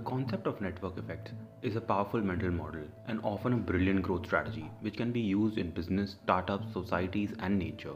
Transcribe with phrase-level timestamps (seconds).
[0.00, 4.70] concept of network effects is a powerful mental model and often a brilliant growth strategy
[4.80, 7.94] which can be used in business, startups, societies, and nature.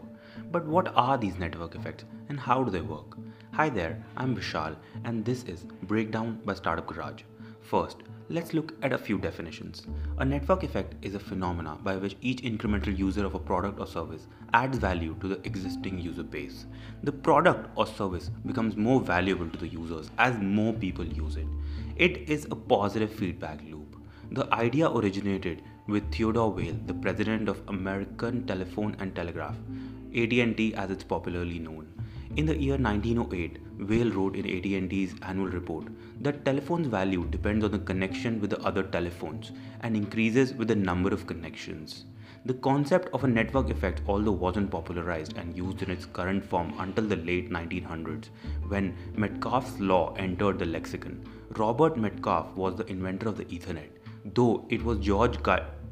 [0.52, 3.16] But what are these network effects and how do they work?
[3.52, 7.22] Hi there, I'm Vishal, and this is Breakdown by Startup Garage.
[7.60, 7.98] First,
[8.28, 9.82] let's look at a few definitions.
[10.18, 13.86] A network effect is a phenomena by which each incremental user of a product or
[13.86, 16.66] service adds value to the existing user base.
[17.02, 21.46] The product or service becomes more valuable to the users as more people use it.
[22.04, 23.94] It is a positive feedback loop.
[24.30, 29.56] The idea originated with Theodore Vail, the president of American Telephone and Telegraph,
[30.16, 31.92] AT&T as it's popularly known.
[32.36, 35.88] In the year 1908, Vail wrote in AT&T's annual report
[36.22, 40.76] that telephone's value depends on the connection with the other telephones and increases with the
[40.76, 42.06] number of connections.
[42.46, 46.72] The concept of a network effect although wasn't popularized and used in its current form
[46.78, 48.30] until the late 1900s
[48.68, 51.22] when Metcalfe's law entered the lexicon.
[51.58, 53.90] Robert Metcalfe was the inventor of the Ethernet,
[54.24, 55.42] though it was George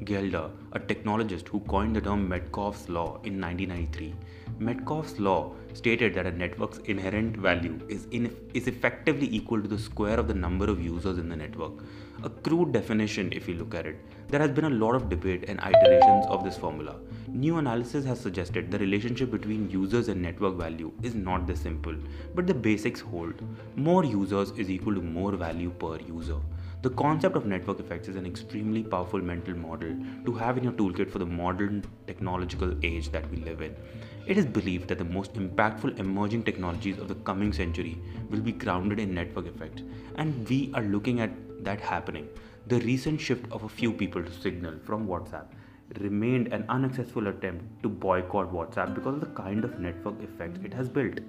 [0.05, 4.15] Gilder, a technologist who coined the term Metcalfe's law in 1993.
[4.57, 9.77] Metcalfe's law stated that a network's inherent value is, in, is effectively equal to the
[9.77, 11.83] square of the number of users in the network.
[12.23, 13.97] A crude definition, if you look at it.
[14.29, 16.95] There has been a lot of debate and iterations of this formula.
[17.27, 21.95] New analysis has suggested the relationship between users and network value is not this simple,
[22.35, 23.33] but the basics hold.
[23.75, 26.37] More users is equal to more value per user.
[26.81, 30.71] The concept of network effects is an extremely powerful mental model to have in your
[30.71, 33.75] toolkit for the modern technological age that we live in.
[34.25, 37.97] It is believed that the most impactful emerging technologies of the coming century
[38.29, 39.83] will be grounded in network effects,
[40.15, 41.31] and we are looking at
[41.65, 42.29] that happening.
[42.67, 45.47] The recent shift of a few people to Signal from WhatsApp
[45.99, 50.73] remained an unsuccessful attempt to boycott WhatsApp because of the kind of network effects it
[50.73, 51.19] has built.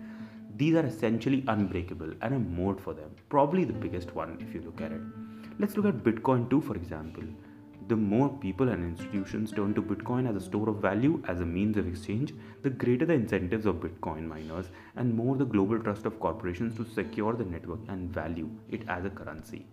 [0.56, 4.60] These are essentially unbreakable and a mode for them, probably the biggest one if you
[4.60, 5.00] look at it.
[5.58, 7.24] Let's look at Bitcoin too, for example.
[7.88, 11.46] The more people and institutions turn to Bitcoin as a store of value, as a
[11.46, 12.32] means of exchange,
[12.62, 14.66] the greater the incentives of Bitcoin miners
[14.96, 19.04] and more the global trust of corporations to secure the network and value it as
[19.04, 19.66] a currency.